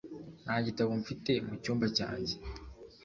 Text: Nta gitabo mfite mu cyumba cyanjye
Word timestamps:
Nta 0.43 0.55
gitabo 0.65 0.91
mfite 1.01 1.31
mu 1.45 1.53
cyumba 1.63 1.85
cyanjye 1.97 2.33